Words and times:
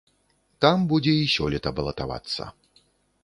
Там 0.63 0.77
будзе 0.93 1.13
і 1.25 1.29
сёлета 1.35 1.69
балатавацца. 1.79 2.51